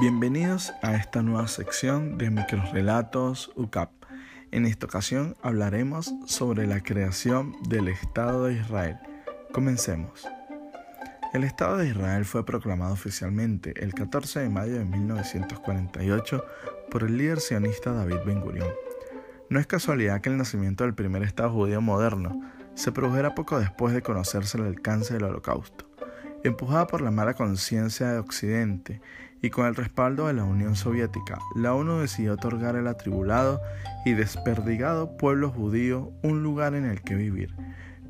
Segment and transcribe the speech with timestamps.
[0.00, 3.90] Bienvenidos a esta nueva sección de Microrelatos UCAP.
[4.52, 8.96] En esta ocasión hablaremos sobre la creación del Estado de Israel.
[9.52, 10.28] Comencemos.
[11.34, 16.44] El Estado de Israel fue proclamado oficialmente el 14 de mayo de 1948
[16.92, 18.70] por el líder sionista David Ben Gurion.
[19.50, 22.40] No es casualidad que el nacimiento del primer Estado judío moderno
[22.74, 25.90] se produjera poco después de conocerse el alcance del Holocausto.
[26.44, 29.00] Empujada por la mala conciencia de Occidente
[29.40, 33.60] y con el respaldo de la Unión Soviética, la ONU decidió otorgar al atribulado
[34.04, 37.54] y desperdigado pueblo judío un lugar en el que vivir,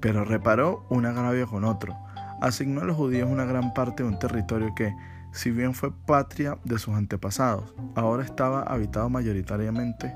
[0.00, 1.96] pero reparó un agravio con otro.
[2.40, 4.94] Asignó a los judíos una gran parte de un territorio que,
[5.32, 10.14] si bien fue patria de sus antepasados, ahora estaba habitado mayoritariamente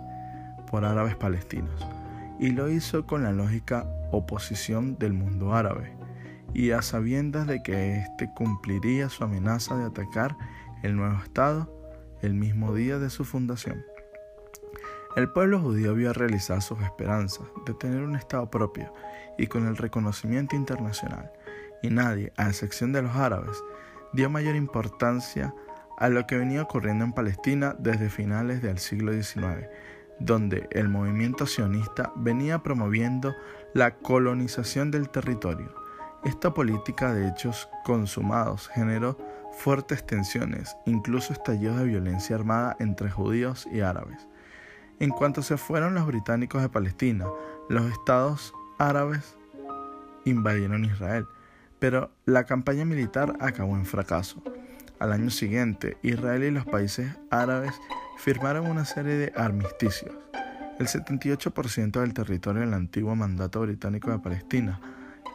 [0.71, 1.87] por árabes palestinos,
[2.39, 5.93] y lo hizo con la lógica oposición del mundo árabe,
[6.55, 10.37] y a sabiendas de que éste cumpliría su amenaza de atacar
[10.83, 11.83] el nuevo Estado
[12.23, 13.85] el mismo día de su fundación.
[15.17, 18.93] El pueblo judío vio realizar sus esperanzas de tener un Estado propio
[19.37, 21.31] y con el reconocimiento internacional,
[21.83, 23.63] y nadie, a excepción de los árabes,
[24.13, 25.55] dio mayor importancia
[25.99, 29.69] a lo que venía ocurriendo en Palestina desde finales del siglo XIX,
[30.19, 33.35] donde el movimiento sionista venía promoviendo
[33.75, 35.82] la colonización del territorio.
[36.25, 39.19] Esta política de hechos consumados generó
[39.53, 44.29] fuertes tensiones, incluso estallidos de violencia armada entre judíos y árabes.
[45.01, 47.27] En cuanto se fueron los británicos de Palestina,
[47.69, 49.37] los estados árabes
[50.25, 51.27] invadieron Israel,
[51.81, 54.41] pero la campaña militar acabó en fracaso.
[55.01, 57.75] Al año siguiente, Israel y los países árabes
[58.19, 60.15] firmaron una serie de armisticios.
[60.79, 64.81] El 78% del territorio del antiguo mandato británico de Palestina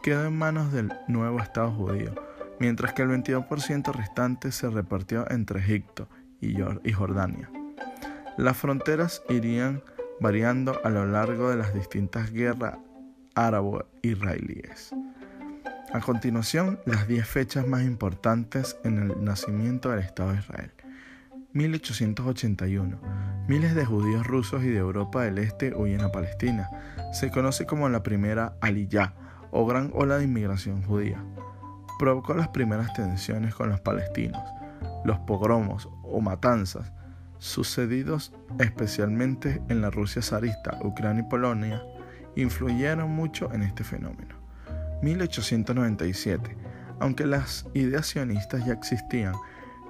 [0.08, 2.16] quedó en manos del nuevo Estado judío,
[2.62, 6.08] mientras que el 22% restante se repartió entre Egipto
[6.40, 7.52] y Jordania.
[8.38, 9.84] Las fronteras irían
[10.22, 12.78] variando a lo largo de las distintas guerras
[13.36, 14.96] árabo-israelíes.
[15.92, 20.72] A continuación, las 10 fechas más importantes en el nacimiento del Estado de Israel.
[21.52, 22.98] 1881.
[23.50, 26.70] Miles de judíos rusos y de Europa del Este huyen a Palestina.
[27.12, 31.24] Se conoce como la primera Aliyah o gran ola de inmigración judía
[31.98, 34.42] provocó las primeras tensiones con los palestinos.
[35.04, 36.92] Los pogromos o matanzas,
[37.40, 41.84] sucedidos especialmente en la Rusia zarista, Ucrania y Polonia,
[42.36, 44.36] influyeron mucho en este fenómeno.
[45.02, 46.58] 1897.
[47.00, 49.36] Aunque las ideas sionistas ya existían,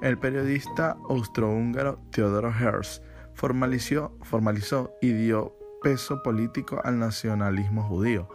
[0.02, 3.02] el periodista austrohúngaro Theodor Herzl
[3.34, 8.30] formalizó, formalizó y dio peso político al nacionalismo judío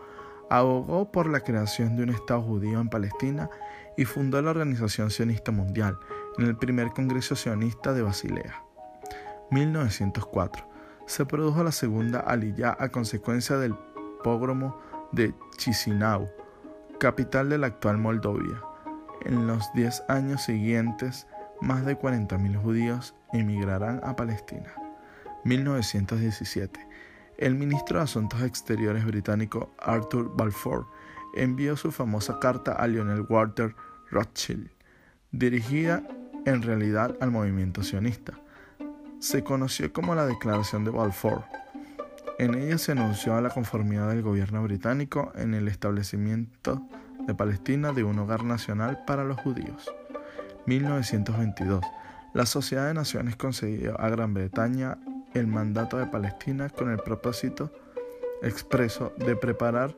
[0.53, 3.49] abogó por la creación de un Estado judío en Palestina
[3.97, 5.99] y fundó la Organización Sionista Mundial
[6.37, 8.63] en el primer Congreso Sionista de Basilea.
[9.51, 10.69] 1904.
[11.07, 13.75] Se produjo la segunda Aliyah a consecuencia del
[14.23, 14.79] pogromo
[15.13, 16.29] de Chisinau,
[17.01, 18.63] capital de la actual Moldovia.
[19.25, 21.27] En los 10 años siguientes,
[21.63, 24.71] más de 40.000 judíos emigrarán a Palestina.
[25.45, 26.92] 1917
[27.43, 30.87] el ministro de Asuntos Exteriores británico Arthur Balfour
[31.35, 33.75] envió su famosa carta a Lionel Walter
[34.13, 34.71] Rothschild,
[35.33, 36.05] dirigida
[36.47, 38.39] en realidad al movimiento sionista.
[39.19, 41.43] Se conoció como la Declaración de Balfour.
[42.39, 46.81] En ella se anunció la conformidad del gobierno británico en el establecimiento
[47.27, 49.93] de Palestina de un hogar nacional para los judíos.
[50.67, 51.85] 1922.
[52.35, 54.99] La Sociedad de Naciones concedió a Gran Bretaña
[55.35, 57.73] el mandato de Palestina con el propósito
[58.43, 59.95] expreso de preparar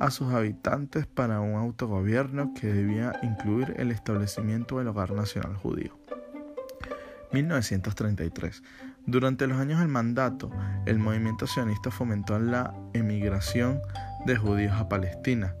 [0.00, 5.98] a sus habitantes para un autogobierno que debía incluir el establecimiento del hogar nacional judío.
[7.32, 8.62] 1933.
[9.06, 10.50] Durante los años del mandato,
[10.86, 13.80] el movimiento sionista fomentó la emigración
[14.26, 15.54] de judíos a Palestina.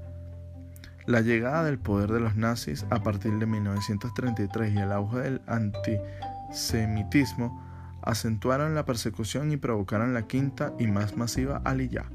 [1.06, 5.40] La llegada del poder de los nazis a partir de 1933 y el auge del
[5.46, 7.71] antisemitismo
[8.02, 12.06] acentuaron la persecución y provocaron la quinta y más masiva Aliyah.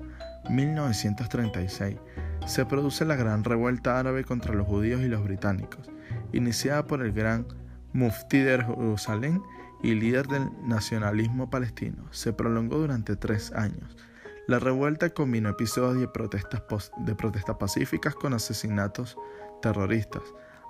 [0.49, 1.97] 1936.
[2.45, 5.89] Se produce la gran revuelta árabe contra los judíos y los británicos,
[6.31, 7.45] iniciada por el gran
[7.93, 9.41] Mufti de Jerusalén
[9.81, 12.07] y líder del nacionalismo palestino.
[12.11, 13.95] Se prolongó durante tres años.
[14.47, 19.17] La revuelta combinó episodios de protestas, de protestas pacíficas con asesinatos
[19.61, 20.23] terroristas,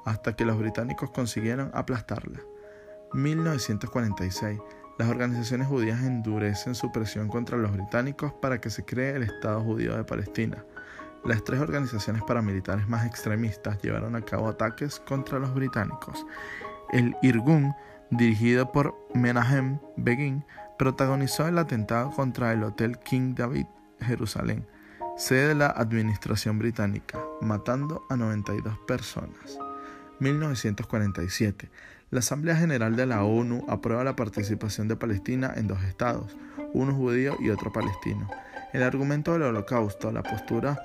[0.06, 2.40] hasta que los británicos consiguieron aplastarla.
[3.14, 4.60] 1946
[4.98, 9.62] las organizaciones judías endurecen su presión contra los británicos para que se cree el Estado
[9.62, 10.64] judío de Palestina.
[11.26, 16.26] Las tres organizaciones paramilitares más extremistas llevaron a cabo ataques contra los británicos.
[16.94, 17.74] El Irgun
[18.10, 20.46] dirigido por Menahem Begin,
[20.78, 23.66] protagonizó el atentado contra el Hotel King David,
[24.00, 24.68] Jerusalén,
[25.18, 29.67] sede de la administración británica, matando a 92 personas.
[30.20, 31.70] 1947.
[32.10, 36.38] La Asamblea General de la ONU aprueba la participación de Palestina en dos estados,
[36.74, 38.30] uno judío y otro palestino.
[38.74, 40.80] El argumento del holocausto, la postura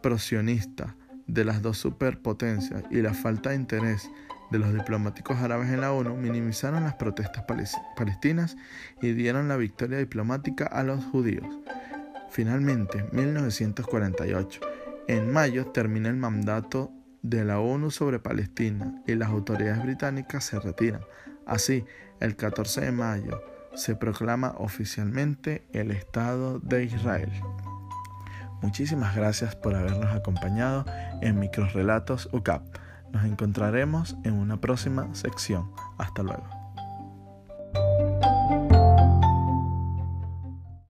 [0.00, 0.94] prosionista
[1.26, 4.10] de las dos superpotencias y la falta de interés
[4.50, 7.44] de los diplomáticos árabes en la ONU minimizaron las protestas
[7.96, 8.56] palestinas
[9.00, 11.46] y dieron la victoria diplomática a los judíos.
[12.30, 14.60] Finalmente, 1948,
[15.08, 20.58] en mayo termina el mandato de la ONU sobre Palestina y las autoridades británicas se
[20.58, 21.02] retiran.
[21.46, 21.84] Así,
[22.20, 23.42] el 14 de mayo
[23.74, 27.30] se proclama oficialmente el Estado de Israel.
[28.62, 30.84] Muchísimas gracias por habernos acompañado
[31.22, 32.62] en Microrelatos UCAP.
[33.12, 35.70] Nos encontraremos en una próxima sección.
[35.98, 36.59] Hasta luego.